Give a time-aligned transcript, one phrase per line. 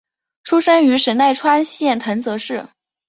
[0.43, 2.65] 出身于神奈川县藤泽市。